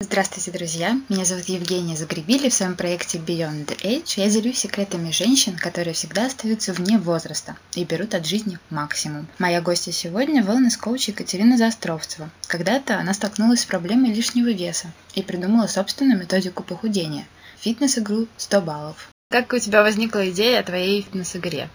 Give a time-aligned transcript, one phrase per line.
[0.00, 0.96] Здравствуйте, друзья!
[1.08, 2.48] Меня зовут Евгения Загребили.
[2.48, 7.82] В своем проекте Beyond Age я делюсь секретами женщин, которые всегда остаются вне возраста и
[7.82, 9.26] берут от жизни максимум.
[9.40, 12.30] Моя гостья сегодня– wellness-коуч Екатерина Заостровцева.
[12.46, 17.26] Когда-то она столкнулась с проблемой лишнего веса и придумала собственную методику похудения–
[17.58, 19.08] фитнес-игру 100 баллов.
[19.30, 21.70] Как у тебя возникла идея о твоей фитнес-игре?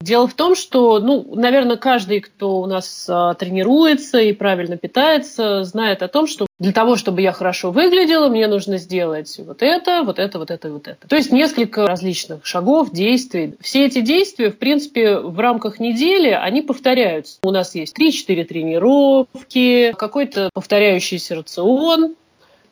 [0.00, 5.62] Дело в том, что, ну, наверное, каждый, кто у нас а, тренируется и правильно питается,
[5.64, 10.02] знает о том, что для того, чтобы я хорошо выглядела, мне нужно сделать вот это,
[10.02, 11.06] вот это, вот это, вот это.
[11.06, 13.56] То есть несколько различных шагов, действий.
[13.60, 17.38] Все эти действия, в принципе, в рамках недели, они повторяются.
[17.42, 22.14] У нас есть 3-4 тренировки, какой-то повторяющийся рацион,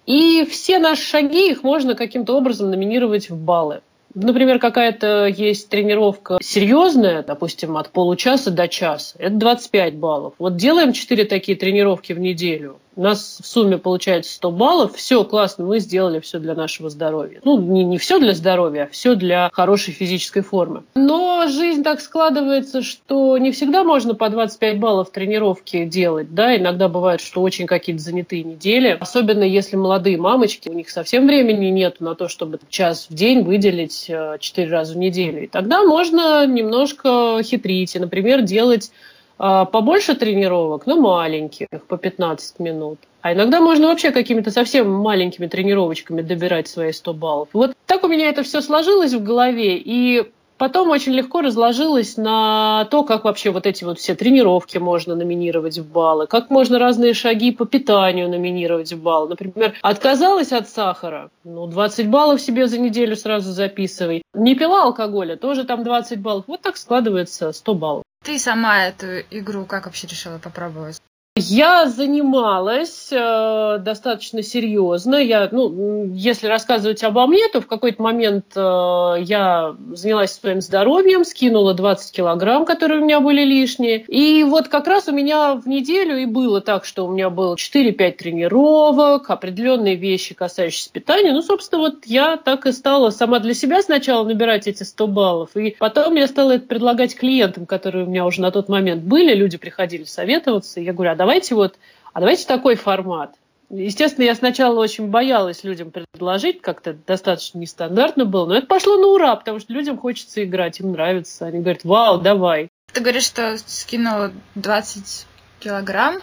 [0.06, 3.82] и все наши шаги, их можно каким-то образом номинировать в баллы.
[4.20, 10.34] Например, какая-то есть тренировка серьезная, допустим, от получаса до часа, это 25 баллов.
[10.38, 15.22] Вот делаем 4 такие тренировки в неделю, у нас в сумме получается 100 баллов, все
[15.22, 17.40] классно, мы сделали все для нашего здоровья.
[17.44, 20.82] Ну, не, не все для здоровья, а все для хорошей физической формы.
[20.96, 26.88] Но жизнь так складывается, что не всегда можно по 25 баллов тренировки делать, да, иногда
[26.88, 32.00] бывает, что очень какие-то занятые недели, особенно если молодые мамочки, у них совсем времени нет
[32.00, 35.44] на то, чтобы час в день выделить 4 э, раза в неделю.
[35.44, 38.90] И тогда можно немножко хитрить и, например, делать
[39.38, 42.98] побольше тренировок, но маленьких, по 15 минут.
[43.20, 47.48] А иногда можно вообще какими-то совсем маленькими тренировочками добирать свои 100 баллов.
[47.52, 52.86] Вот так у меня это все сложилось в голове, и потом очень легко разложилось на
[52.90, 57.14] то, как вообще вот эти вот все тренировки можно номинировать в баллы, как можно разные
[57.14, 59.30] шаги по питанию номинировать в баллы.
[59.30, 64.22] Например, отказалась от сахара, ну, 20 баллов себе за неделю сразу записывай.
[64.34, 66.44] Не пила алкоголя, тоже там 20 баллов.
[66.46, 68.02] Вот так складывается 100 баллов.
[68.24, 71.00] Ты сама эту игру как вообще решила попробовать?
[71.38, 75.16] Я занималась э, достаточно серьезно.
[75.16, 81.24] Я, ну, если рассказывать обо мне, то в какой-то момент э, я занялась своим здоровьем,
[81.24, 84.02] скинула 20 килограмм, которые у меня были лишние.
[84.02, 87.54] И вот как раз у меня в неделю и было так, что у меня было
[87.54, 91.32] 4-5 тренировок, определенные вещи, касающиеся питания.
[91.32, 95.56] Ну, собственно, вот я так и стала сама для себя сначала набирать эти 100 баллов.
[95.56, 99.34] И потом я стала это предлагать клиентам, которые у меня уже на тот момент были.
[99.34, 100.80] Люди приходили советоваться.
[100.80, 101.78] Я говорю, а давайте вот,
[102.14, 103.34] а давайте такой формат.
[103.68, 109.08] Естественно, я сначала очень боялась людям предложить, как-то достаточно нестандартно было, но это пошло на
[109.08, 111.44] ура, потому что людям хочется играть, им нравится.
[111.44, 112.70] Они говорят, вау, давай.
[112.94, 115.26] Ты говоришь, что скинула 20
[115.60, 116.22] килограмм?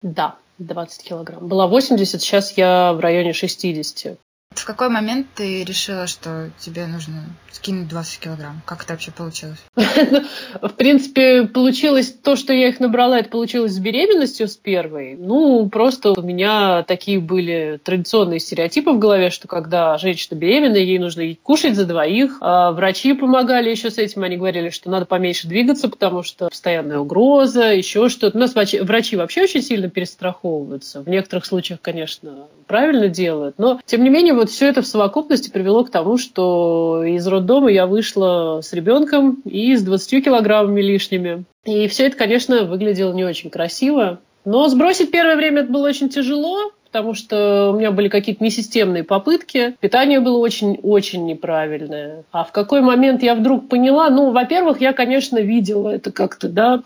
[0.00, 1.46] Да, 20 килограмм.
[1.46, 4.18] Была 80, сейчас я в районе 60.
[4.58, 8.62] В какой момент ты решила, что тебе нужно скинуть 20 килограмм?
[8.64, 9.58] Как это вообще получилось?
[9.74, 15.16] В принципе, получилось то, что я их набрала, это получилось с беременностью с первой.
[15.16, 20.98] Ну, просто у меня такие были традиционные стереотипы в голове, что когда женщина беременная, ей
[20.98, 22.38] нужно кушать за двоих.
[22.40, 26.98] А врачи помогали еще с этим, они говорили, что надо поменьше двигаться, потому что постоянная
[26.98, 28.36] угроза, еще что-то.
[28.36, 31.02] У нас врачи вообще очень сильно перестраховываются.
[31.02, 35.50] В некоторых случаях, конечно, правильно делают, но, тем не менее, вот все это в совокупности
[35.50, 41.44] привело к тому, что из роддома я вышла с ребенком и с 20 килограммами лишними.
[41.64, 44.20] И все это, конечно, выглядело не очень красиво.
[44.44, 49.04] Но сбросить первое время это было очень тяжело, потому что у меня были какие-то несистемные
[49.04, 49.76] попытки.
[49.80, 52.24] Питание было очень-очень неправильное.
[52.30, 54.08] А в какой момент я вдруг поняла?
[54.08, 56.82] Ну, во-первых, я, конечно, видела это как-то, да,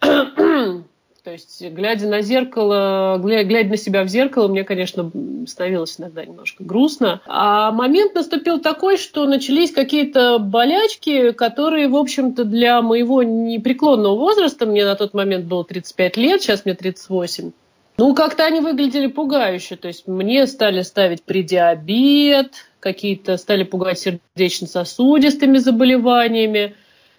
[1.22, 5.10] то есть, глядя на зеркало, глядя на себя в зеркало, мне, конечно,
[5.46, 7.20] становилось иногда немножко грустно.
[7.26, 14.66] А момент наступил такой, что начались какие-то болячки, которые, в общем-то, для моего непреклонного возраста,
[14.66, 17.52] мне на тот момент было 35 лет, сейчас мне 38,
[17.98, 19.74] ну, как-то они выглядели пугающе.
[19.74, 26.76] То есть мне стали ставить предиабет, какие-то стали пугать сердечно-сосудистыми заболеваниями.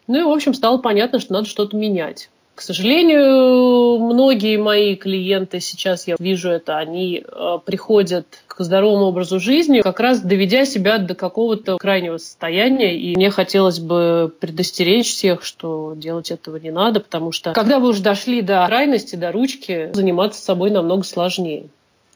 [0.07, 2.29] Ну и, в общем, стало понятно, что надо что-то менять.
[2.59, 9.40] К сожалению, многие мои клиенты, сейчас я вижу это, они э, приходят к здоровому образу
[9.40, 13.00] жизни, как раз доведя себя до какого-то крайнего состояния.
[13.00, 17.88] И мне хотелось бы предостеречь всех, что делать этого не надо, потому что когда вы
[17.88, 21.70] уже дошли до крайности, до ручки, заниматься собой намного сложнее.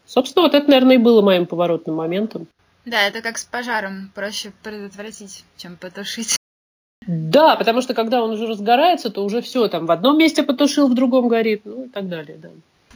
[0.05, 2.47] Собственно, вот это, наверное, и было моим поворотным моментом.
[2.83, 4.11] Да, это как с пожаром.
[4.13, 6.35] Проще предотвратить, чем потушить.
[7.07, 10.87] Да, потому что когда он уже разгорается, то уже все там в одном месте потушил,
[10.87, 12.49] в другом горит, ну и так далее, да.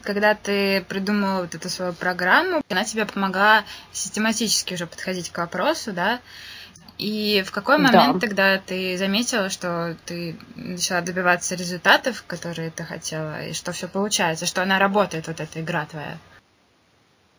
[0.03, 5.91] Когда ты придумала вот эту свою программу, она тебе помогла систематически уже подходить к вопросу,
[5.91, 6.19] да,
[6.97, 8.19] и в какой момент да.
[8.19, 14.45] тогда ты заметила, что ты начала добиваться результатов, которые ты хотела, и что все получается,
[14.45, 16.17] что она работает, вот эта игра твоя?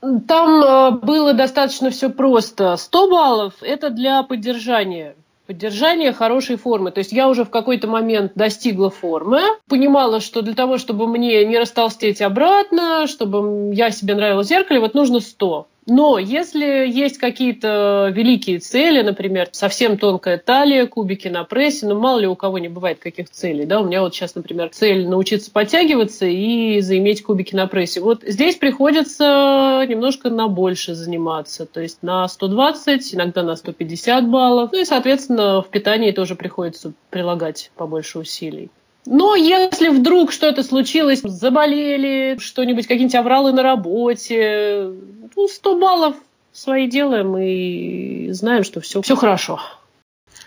[0.00, 2.76] Там э, было достаточно все просто.
[2.76, 5.16] 100 баллов– это для поддержания
[5.48, 6.90] поддержания хорошей формы.
[6.90, 11.42] То есть я уже в какой-то момент достигла формы, понимала, что для того, чтобы мне
[11.46, 15.66] не растолстеть обратно, чтобы я себе нравилась в зеркале, вот нужно 100.
[15.90, 22.19] Но если есть какие-то великие цели, например, совсем тонкая талия, кубики на прессе, ну мало
[22.19, 25.50] ли у кого не бывает каких целей, да, у меня вот сейчас, например, цель научиться
[25.50, 28.02] подтягиваться и заиметь кубики на прессе.
[28.02, 34.70] Вот здесь приходится немножко на больше заниматься, то есть на 120, иногда на 150 баллов,
[34.73, 38.69] ну и, соответственно, в питании тоже приходится прилагать побольше усилий.
[39.10, 44.93] Но если вдруг что-то случилось, заболели, что-нибудь, какие-нибудь авралы на работе,
[45.34, 46.16] ну, 100 баллов
[46.52, 49.62] свои делаем и знаем, что все, все хорошо.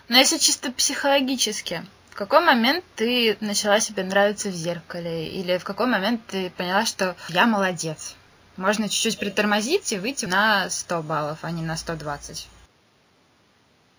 [0.10, 1.81] Но если чисто психологически,
[2.12, 5.28] в какой момент ты начала себе нравиться в зеркале?
[5.28, 8.16] Или в какой момент ты поняла, что я молодец?
[8.57, 12.48] Можно чуть-чуть притормозить и выйти на 100 баллов, а не на 120.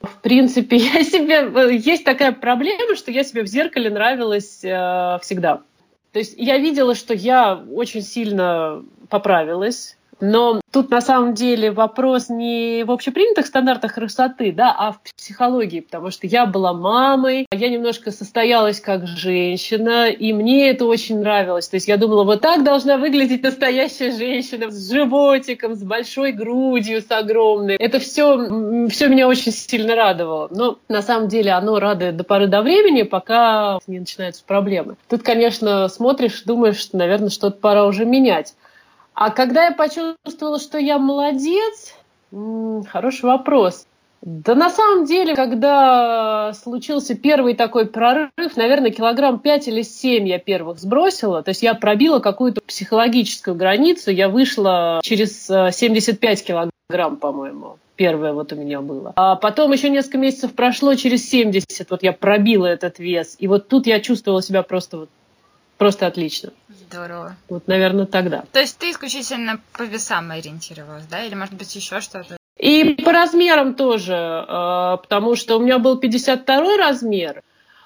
[0.03, 1.77] В принципе, я себе...
[1.77, 5.63] Есть такая проблема, что я себе в зеркале нравилась э, всегда.
[6.13, 12.29] То есть я видела, что я очень сильно поправилась, но тут на самом деле вопрос
[12.29, 17.69] не в общепринятых стандартах красоты, да, а в психологии, потому что я была мамой, я
[17.69, 21.69] немножко состоялась как женщина, и мне это очень нравилось.
[21.69, 27.03] То есть я думала, вот так должна выглядеть настоящая женщина с животиком, с большой грудью,
[27.03, 27.75] с огромной.
[27.75, 30.47] Это все, все меня очень сильно радовало.
[30.53, 34.95] Но на самом деле оно радует до поры до времени, пока не начинаются проблемы.
[35.09, 38.55] Тут, конечно, смотришь, думаешь, что, наверное, что-то пора уже менять.
[39.15, 41.95] А когда я почувствовала, что я молодец,
[42.91, 43.87] хороший вопрос.
[44.23, 50.39] Да на самом деле, когда случился первый такой прорыв, наверное, килограмм 5 или 7 я
[50.39, 51.43] первых сбросила.
[51.43, 54.13] То есть я пробила какую-то психологическую границу.
[54.13, 57.79] Я вышла через 75 э, килограмм, по-моему.
[57.97, 59.13] Первое вот у меня было.
[59.17, 63.35] А потом еще несколько месяцев прошло, через 70 вот я пробила этот вес.
[63.41, 65.09] И вот тут я чувствовала себя просто вот
[65.83, 66.51] Просто отлично.
[66.69, 67.35] Здорово.
[67.49, 68.45] Вот, наверное, тогда.
[68.53, 71.25] То есть ты исключительно по весам ориентировалась, да?
[71.25, 72.37] Или, может быть, еще что-то?
[72.57, 77.43] И по размерам тоже, э, потому что у меня был 52 размер,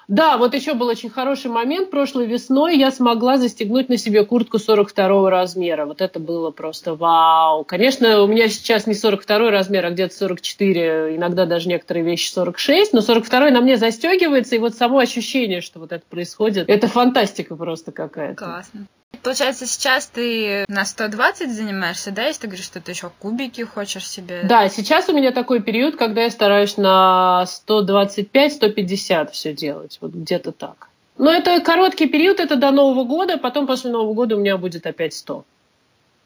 [0.07, 1.89] да, вот еще был очень хороший момент.
[1.89, 5.85] Прошлой весной я смогла застегнуть на себе куртку 42 размера.
[5.85, 7.65] Вот это было просто вау.
[7.65, 12.93] Конечно, у меня сейчас не 42 размер, а где-то 44, иногда даже некоторые вещи 46,
[12.93, 17.57] но 42 на мне застегивается, и вот само ощущение, что вот это происходит, это фантастика
[17.57, 18.45] просто какая-то.
[18.45, 18.87] Классно.
[19.27, 24.07] Получается, сейчас ты на 120 занимаешься, да, если ты говоришь, что ты еще кубики хочешь
[24.07, 24.43] себе?
[24.43, 30.53] Да, сейчас у меня такой период, когда я стараюсь на 125-150 все делать, вот где-то
[30.53, 30.87] так.
[31.17, 34.87] Но это короткий период, это до Нового года, потом после Нового года у меня будет
[34.87, 35.43] опять 100.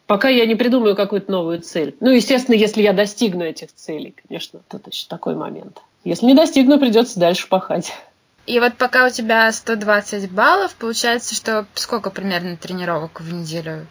[0.05, 1.95] Пока я не придумаю какую-то новую цель.
[2.01, 5.81] Ну, естественно, если я достигну этих целей, конечно, это еще такой момент.
[6.03, 7.93] Если не достигну, придется дальше пахать.
[8.51, 13.87] И вот пока у тебя 120 баллов, получается, что сколько примерно тренировок в неделю?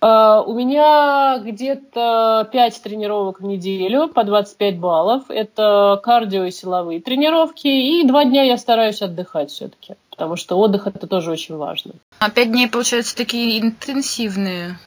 [0.00, 5.24] Uh, у меня где-то 5 тренировок в неделю по 25 баллов.
[5.28, 7.66] Это кардио и силовые тренировки.
[7.66, 11.94] И два дня я стараюсь отдыхать все-таки, потому что отдых это тоже очень важно.
[12.20, 14.78] А 5 дней, получается, такие интенсивные.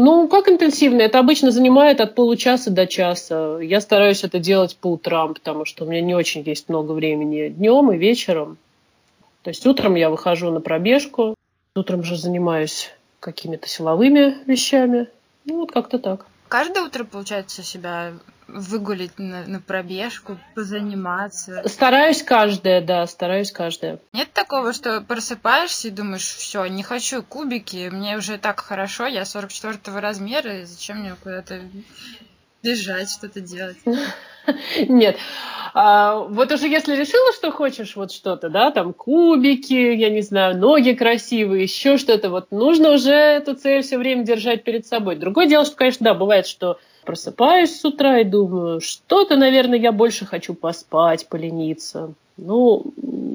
[0.00, 1.02] Ну, как интенсивно?
[1.02, 3.58] Это обычно занимает от получаса до часа.
[3.58, 7.48] Я стараюсь это делать по утрам, потому что у меня не очень есть много времени
[7.48, 8.58] днем и вечером.
[9.42, 11.34] То есть утром я выхожу на пробежку,
[11.74, 15.08] утром же занимаюсь какими-то силовыми вещами.
[15.44, 16.26] Ну, вот как-то так.
[16.46, 18.12] Каждое утро, получается, себя
[18.48, 21.62] выгулить на, на пробежку, позаниматься.
[21.66, 24.00] Стараюсь каждое, да, стараюсь каждое.
[24.12, 29.24] Нет такого, что просыпаешься и думаешь, все, не хочу кубики, мне уже так хорошо, я
[29.24, 31.60] 44 размера, и зачем мне куда-то
[32.62, 33.76] бежать, что-то делать?
[34.88, 35.16] Нет.
[35.74, 40.56] А, вот уже если решила, что хочешь вот что-то, да, там кубики, я не знаю,
[40.56, 45.16] ноги красивые, еще что-то, вот нужно уже эту цель все время держать перед собой.
[45.16, 46.78] Другое дело, что, конечно, да, бывает, что
[47.08, 52.12] просыпаюсь с утра и думаю, что-то, наверное, я больше хочу поспать, полениться.
[52.36, 52.92] Ну,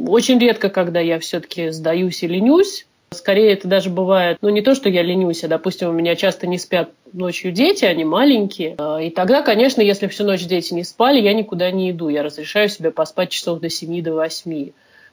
[0.08, 2.86] очень редко, когда я все-таки сдаюсь и ленюсь.
[3.10, 6.46] Скорее, это даже бывает, ну, не то, что я ленюсь, а, допустим, у меня часто
[6.46, 8.78] не спят ночью дети, они маленькие.
[9.02, 12.10] И тогда, конечно, если всю ночь дети не спали, я никуда не иду.
[12.10, 14.70] Я разрешаю себе поспать часов до 7 до 8.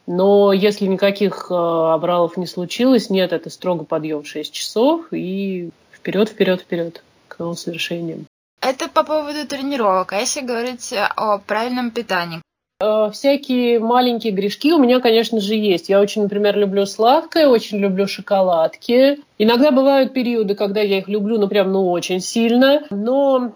[0.07, 5.71] Но если никаких э, авралов не случилось, нет, это строго подъем в 6 часов и
[5.95, 8.27] вперед, вперед, вперед к новым свершениям.
[8.61, 10.13] Это по поводу тренировок.
[10.13, 12.43] А если говорить о правильном питании?
[12.81, 15.89] Э, всякие маленькие грешки у меня, конечно же, есть.
[15.89, 19.21] Я очень, например, люблю сладкое, очень люблю шоколадки.
[19.39, 22.83] Иногда бывают периоды, когда я их люблю, ну, прям, ну, очень сильно.
[22.91, 23.53] Но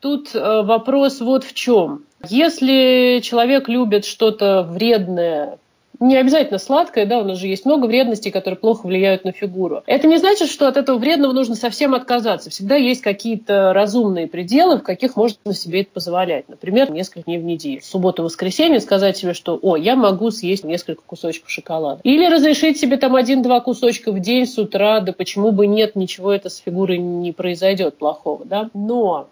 [0.00, 2.04] тут э, вопрос вот в чем.
[2.28, 5.58] Если человек любит что-то вредное,
[6.00, 9.82] не обязательно сладкое, да, у нас же есть много вредностей, которые плохо влияют на фигуру.
[9.86, 12.48] Это не значит, что от этого вредного нужно совсем отказаться.
[12.50, 16.48] Всегда есть какие-то разумные пределы, в каких можно себе это позволять.
[16.48, 17.82] Например, несколько дней в неделю.
[17.82, 22.00] В субботу, воскресенье сказать себе, что «О, я могу съесть несколько кусочков шоколада».
[22.02, 26.32] Или разрешить себе там один-два кусочка в день с утра, да почему бы нет, ничего
[26.32, 28.70] это с фигурой не произойдет плохого, да.
[28.72, 29.28] Но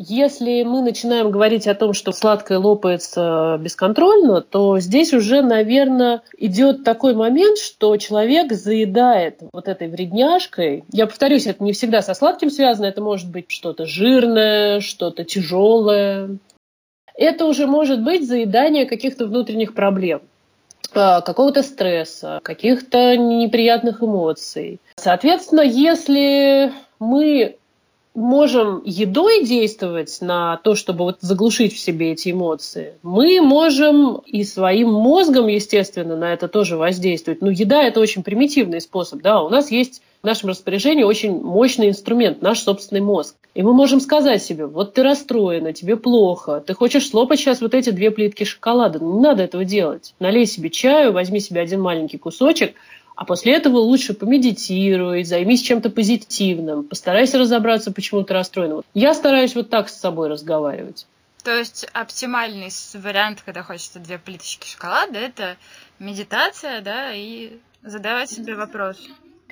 [0.00, 6.84] если мы начинаем говорить о том, что сладкое лопается бесконтрольно, то здесь уже, наверное, идет
[6.84, 10.84] такой момент, что человек заедает вот этой вредняшкой.
[10.92, 16.38] Я повторюсь, это не всегда со сладким связано, это может быть что-то жирное, что-то тяжелое.
[17.16, 20.20] Это уже может быть заедание каких-то внутренних проблем
[20.94, 24.78] а, какого-то стресса, каких-то неприятных эмоций.
[24.94, 27.56] Соответственно, если мы
[28.18, 34.42] можем едой действовать на то, чтобы вот заглушить в себе эти эмоции, мы можем и
[34.42, 37.40] своим мозгом, естественно, на это тоже воздействовать.
[37.40, 39.22] Но еда– это очень примитивный способ.
[39.22, 39.42] Да?
[39.42, 43.36] У нас есть в нашем распоряжении очень мощный инструмент, наш собственный мозг.
[43.54, 47.72] И мы можем сказать себе, вот ты расстроена, тебе плохо, ты хочешь слопать сейчас вот
[47.72, 48.98] эти две плитки шоколада.
[48.98, 50.14] Ну, не надо этого делать.
[50.18, 52.74] Налей себе чаю, возьми себе один маленький кусочек–
[53.18, 58.82] а после этого лучше помедитируй, займись чем-то позитивным, постарайся разобраться, почему ты расстроена.
[58.94, 61.04] Я стараюсь вот так с собой разговаривать.
[61.42, 65.56] То есть оптимальный вариант, когда хочется две плиточки шоколада, это
[65.98, 68.96] медитация, да, и задавать себе вопрос.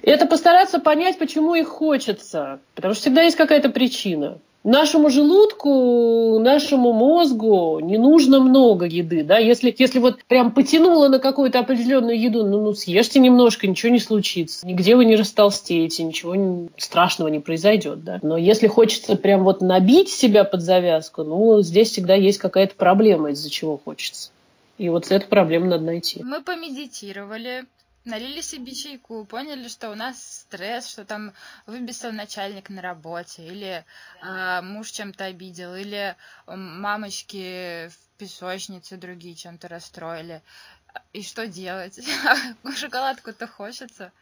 [0.00, 2.60] Это постараться понять, почему их хочется.
[2.76, 4.38] Потому что всегда есть какая-то причина.
[4.66, 9.22] Нашему желудку, нашему мозгу не нужно много еды.
[9.22, 9.38] Да?
[9.38, 14.00] Если, если вот прям потянуло на какую-то определенную еду, ну, ну съешьте немножко, ничего не
[14.00, 14.66] случится.
[14.66, 18.02] Нигде вы не растолстеете, ничего страшного не произойдет.
[18.02, 18.18] Да?
[18.22, 23.30] Но если хочется прям вот набить себя под завязку, ну, здесь всегда есть какая-то проблема,
[23.30, 24.32] из-за чего хочется.
[24.78, 26.24] И вот эту проблему надо найти.
[26.24, 27.66] Мы помедитировали,
[28.06, 31.32] налили себе чайку, поняли, что у нас стресс, что там
[31.66, 33.84] выбесил начальник на работе, или
[34.22, 40.42] э, муж чем-то обидел, или мамочки в песочнице другие чем-то расстроили.
[41.12, 42.00] И что делать?
[42.76, 44.12] Шоколадку-то хочется.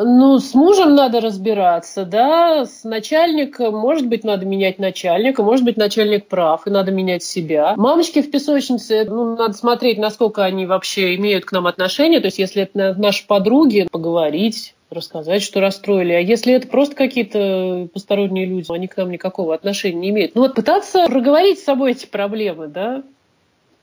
[0.00, 5.76] Ну, с мужем надо разбираться, да, с начальником, может быть, надо менять начальника, может быть,
[5.76, 7.74] начальник прав, и надо менять себя.
[7.76, 12.38] Мамочки в песочнице, ну, надо смотреть, насколько они вообще имеют к нам отношение, то есть,
[12.38, 16.12] если это наши подруги, поговорить, рассказать, что расстроили.
[16.12, 20.36] А если это просто какие-то посторонние люди, они к нам никакого отношения не имеют.
[20.36, 23.02] Ну вот пытаться проговорить с собой эти проблемы, да,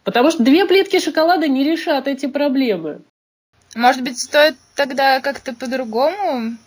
[0.05, 3.01] Потому что две плитки шоколада не решат эти проблемы.
[3.75, 6.58] Может быть, стоит тогда как-то по-другому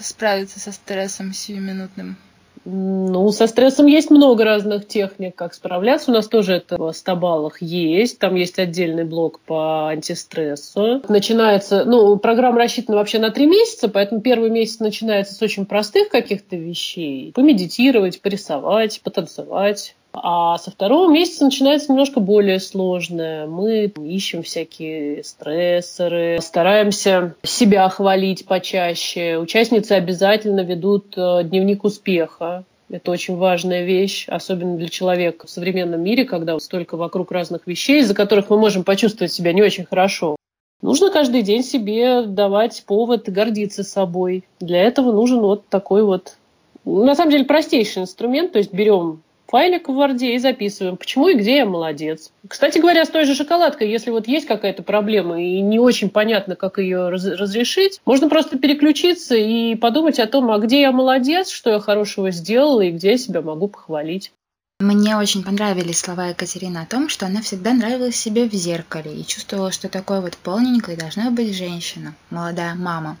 [0.00, 2.16] справиться со стрессом сиюминутным?
[2.64, 6.12] Ну, со стрессом есть много разных техник, как справляться.
[6.12, 8.20] У нас тоже это в стабалах есть.
[8.20, 11.02] Там есть отдельный блок по антистрессу.
[11.08, 16.08] Начинается, ну, программа рассчитана вообще на три месяца, поэтому первый месяц начинается с очень простых
[16.10, 17.32] каких-то вещей.
[17.32, 19.96] Помедитировать, порисовать, потанцевать.
[20.12, 23.46] А со второго месяца начинается немножко более сложное.
[23.46, 29.38] Мы ищем всякие стрессоры, стараемся себя хвалить почаще.
[29.38, 32.64] Участницы обязательно ведут э, дневник успеха.
[32.90, 38.00] Это очень важная вещь, особенно для человека в современном мире, когда столько вокруг разных вещей,
[38.00, 40.36] из-за которых мы можем почувствовать себя не очень хорошо.
[40.82, 44.44] Нужно каждый день себе давать повод гордиться собой.
[44.60, 46.36] Для этого нужен вот такой вот,
[46.84, 48.52] на самом деле, простейший инструмент.
[48.52, 52.32] То есть берем файлик в Word и записываем, почему и где я молодец.
[52.48, 56.56] Кстати говоря, с той же шоколадкой, если вот есть какая-то проблема и не очень понятно,
[56.56, 61.50] как ее раз разрешить, можно просто переключиться и подумать о том, а где я молодец,
[61.50, 64.32] что я хорошего сделала и где я себя могу похвалить.
[64.80, 69.24] Мне очень понравились слова Екатерины о том, что она всегда нравилась себе в зеркале и
[69.24, 73.18] чувствовала, что такой вот полненькой должна быть женщина, молодая мама.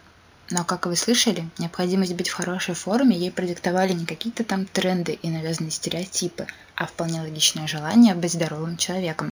[0.52, 5.12] Но, как вы слышали, необходимость быть в хорошей форме ей продиктовали не какие-то там тренды
[5.12, 9.30] и навязанные стереотипы, а вполне логичное желание быть здоровым человеком.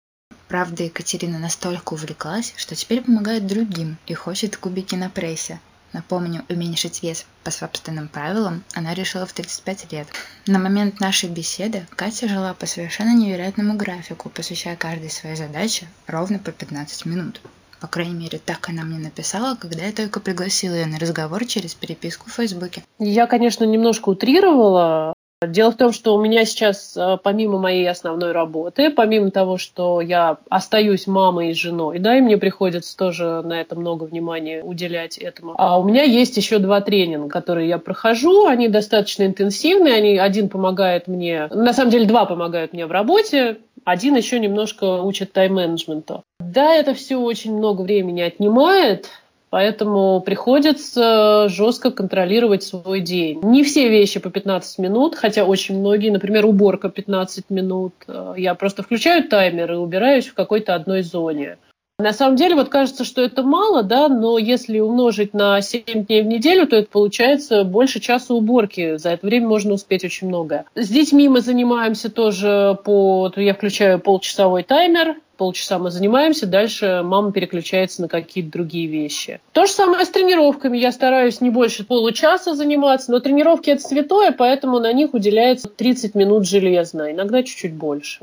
[0.48, 5.60] Правда, Екатерина настолько увлеклась, что теперь помогает другим и хочет кубики на прессе.
[5.92, 10.08] Напомню, уменьшить вес по собственным правилам она решила в 35 лет.
[10.48, 16.40] На момент нашей беседы Катя жила по совершенно невероятному графику, посвящая каждой своей задаче ровно
[16.40, 17.40] по 15 минут.
[17.80, 21.74] По крайней мере, так она мне написала, когда я только пригласила ее на разговор через
[21.74, 22.82] переписку в Фейсбуке.
[22.98, 25.14] Я, конечно, немножко утрировала.
[25.46, 30.00] Дело в том, что у меня сейчас, э, помимо моей основной работы, помимо того, что
[30.00, 35.18] я остаюсь мамой и женой, да, и мне приходится тоже на это много внимания уделять
[35.18, 40.18] этому, а у меня есть еще два тренинга, которые я прохожу, они достаточно интенсивные, они,
[40.18, 45.32] один помогает мне, на самом деле два помогают мне в работе, один еще немножко учит
[45.32, 46.24] тайм-менеджменту.
[46.54, 49.10] Да, это все очень много времени отнимает,
[49.50, 53.38] Поэтому приходится жестко контролировать свой день.
[53.44, 57.94] Не все вещи по 15 минут, хотя очень многие, например, уборка 15 минут.
[58.36, 61.58] Я просто включаю таймер и убираюсь в какой-то одной зоне.
[62.00, 66.22] На самом деле, вот кажется, что это мало, да, но если умножить на 7 дней
[66.22, 68.96] в неделю, то это получается больше часа уборки.
[68.96, 70.64] За это время можно успеть очень многое.
[70.74, 73.32] С детьми мы занимаемся тоже по...
[73.36, 79.40] Я включаю полчасовой таймер, полчаса мы занимаемся, дальше мама переключается на какие-то другие вещи.
[79.52, 80.78] То же самое с тренировками.
[80.78, 86.14] Я стараюсь не больше получаса заниматься, но тренировки это святое, поэтому на них уделяется 30
[86.14, 88.20] минут железно, иногда чуть-чуть больше.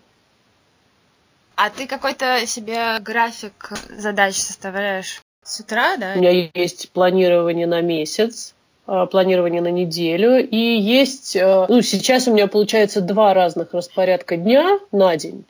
[1.56, 6.14] А ты какой-то себе график задач составляешь с утра, да?
[6.16, 8.56] У меня есть планирование на месяц,
[8.88, 10.38] а, планирование на неделю.
[10.44, 15.46] И есть, а, ну, сейчас у меня получается два разных распорядка дня на день.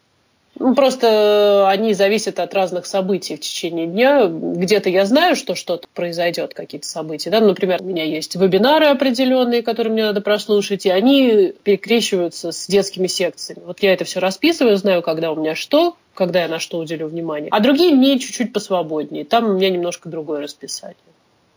[0.60, 4.27] Ну, просто они зависят от разных событий в течение дня.
[4.27, 7.29] Где-то я знаю, что что-то произойдет, какие-то события.
[7.29, 7.39] Да?
[7.39, 13.08] Например, у меня есть вебинары определенные, которые мне надо прослушать, и они перекрещиваются с детскими
[13.08, 13.63] секциями.
[13.65, 17.08] Вот я это все расписываю, знаю, когда у меня что, когда я на что уделю
[17.08, 17.50] внимание.
[17.51, 19.24] А другие дни чуть-чуть посвободнее.
[19.24, 20.98] Там у меня немножко другое расписание.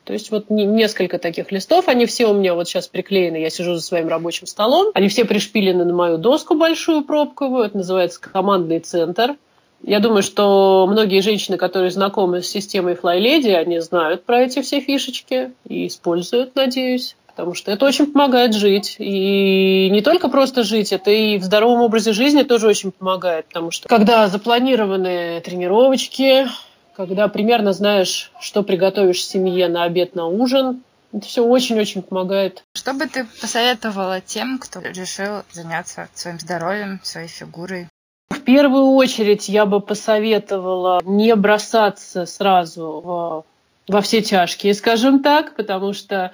[0.04, 3.74] То есть вот несколько таких листов, они все у меня вот сейчас приклеены, я сижу
[3.74, 8.80] за своим рабочим столом, они все пришпилены на мою доску большую пробковую, это называется командный
[8.80, 9.36] центр.
[9.82, 14.80] Я думаю, что многие женщины, которые знакомы с системой FlyLady, они знают про эти все
[14.80, 17.16] фишечки и используют, надеюсь.
[17.26, 18.94] Потому что это очень помогает жить.
[18.98, 23.46] И не только просто жить, это и в здоровом образе жизни тоже очень помогает.
[23.46, 26.46] Потому что когда запланированы тренировочки,
[26.96, 30.82] когда примерно знаешь, что приготовишь семье на обед, на ужин.
[31.12, 32.64] Это все очень-очень помогает.
[32.74, 37.88] Что бы ты посоветовала тем, кто решил заняться своим здоровьем, своей фигурой?
[38.30, 43.44] В первую очередь я бы посоветовала не бросаться сразу в,
[43.86, 46.32] во все тяжкие, скажем так, потому что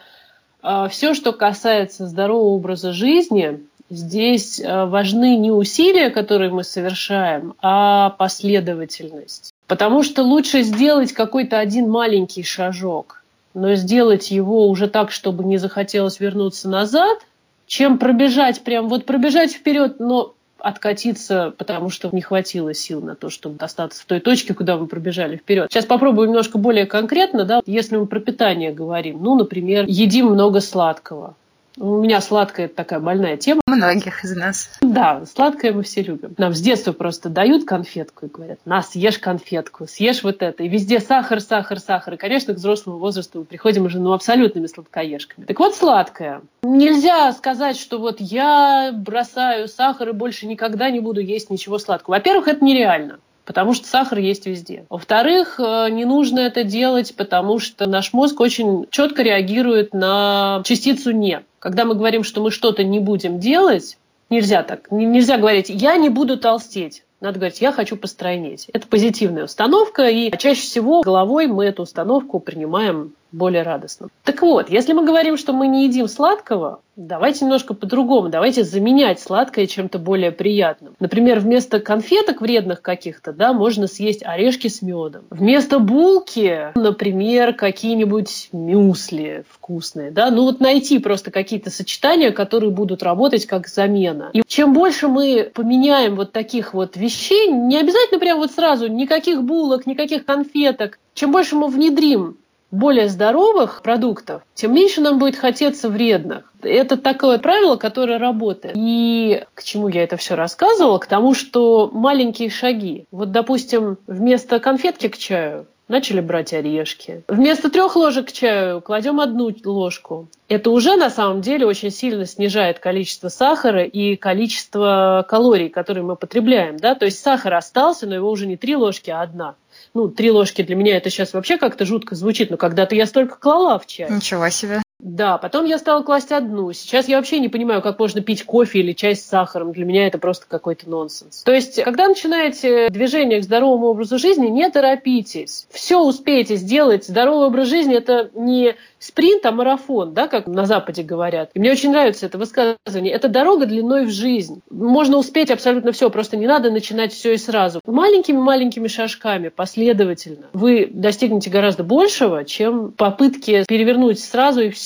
[0.63, 7.55] э, все, что касается здорового образа жизни, здесь э, важны не усилия, которые мы совершаем,
[7.61, 9.53] а последовательность.
[9.71, 13.23] Потому что лучше сделать какой-то один маленький шажок,
[13.55, 17.21] но сделать его уже так, чтобы не захотелось вернуться назад,
[17.69, 23.31] чем пробежать прям, вот пробежать вперед, но откатиться, потому что не хватило сил на то,
[23.31, 25.69] чтобы остаться в той точке, куда мы пробежали вперед.
[25.71, 29.23] Сейчас попробую немножко более конкретно, да, если мы про питание говорим.
[29.23, 31.37] Ну, например, едим много сладкого.
[31.79, 33.61] У меня сладкое это такая больная тема.
[33.67, 34.71] Многих из нас.
[34.81, 36.35] Да, сладкое мы все любим.
[36.37, 40.63] Нам с детства просто дают конфетку и говорят, на, съешь конфетку, съешь вот это.
[40.63, 42.15] И везде сахар, сахар, сахар.
[42.15, 45.47] И, конечно, к взрослому возрасту мы приходим уже ну, абсолютными сладкоежками.
[45.47, 46.43] Так вот, сладкое.
[46.63, 52.15] Нельзя сказать, что вот я бросаю сахар и больше никогда не буду есть ничего сладкого.
[52.17, 53.19] Во-первых, это нереально
[53.51, 54.85] потому что сахар есть везде.
[54.89, 61.11] Во-вторых, э, не нужно это делать, потому что наш мозг очень четко реагирует на частицу
[61.11, 61.43] «не».
[61.59, 64.93] Когда мы говорим, что мы что-то не будем делать, нельзя так.
[64.93, 67.03] Нельзя говорить «я не буду толстеть».
[67.21, 68.69] Надо говорить, я хочу постройнеть.
[68.73, 74.09] Это позитивная установка, и чаще всего головой мы эту установку принимаем более радостно.
[74.25, 78.29] Так вот, если мы говорим, что мы не едим сладкого, давайте немножко по-другому.
[78.29, 80.95] Давайте заменять сладкое чем-то более приятным.
[81.01, 85.25] Например, вместо конфеток вредных каких-то, да, можно съесть орешки с медом.
[85.31, 90.31] Вместо булки, например, какие-нибудь мюсли вкусные, да.
[90.31, 94.31] Ну вот найти просто какие-то сочетания, которые будут работать как замена.
[94.33, 99.43] И чем больше мы поменяем вот таких вот вещей, не обязательно прям вот сразу никаких
[99.43, 102.37] булок, никаких конфеток, чем больше мы внедрим
[102.71, 106.53] более здоровых продуктов, тем меньше нам будет хотеться вредных.
[106.63, 108.75] Это такое правило, которое работает.
[108.77, 110.99] И к чему я это все рассказывала?
[110.99, 113.07] К тому, что маленькие шаги.
[113.11, 117.23] Вот, допустим, вместо конфетки к чаю начали брать орешки.
[117.29, 120.29] Вместо трех ложек к чаю кладем одну ложку.
[120.49, 126.17] Это уже на самом деле очень сильно снижает количество сахара и количество калорий, которые мы
[126.17, 126.77] потребляем.
[126.77, 126.95] Да?
[126.95, 129.55] То есть сахар остался, но его уже не три ложки, а одна
[129.95, 133.37] ну, три ложки для меня это сейчас вообще как-то жутко звучит, но когда-то я столько
[133.37, 134.11] клала в чай.
[134.11, 134.83] Ничего себе.
[135.03, 136.73] Да, потом я стала класть одну.
[136.73, 139.73] Сейчас я вообще не понимаю, как можно пить кофе или чай с сахаром.
[139.73, 141.43] Для меня это просто какой-то нонсенс.
[141.43, 145.67] То есть, когда начинаете движение к здоровому образу жизни, не торопитесь.
[145.71, 147.07] Все успеете сделать.
[147.07, 151.51] Здоровый образ жизни– это не спринт, а марафон, да, как на Западе говорят.
[151.55, 153.13] И мне очень нравится это высказывание.
[153.13, 154.61] Это дорога длиной в жизнь.
[154.71, 157.81] Можно успеть абсолютно все, просто не надо начинать все и сразу.
[157.87, 164.79] Маленькими-маленькими шажками, последовательно, вы достигнете гораздо большего, чем попытки перевернуть сразу и все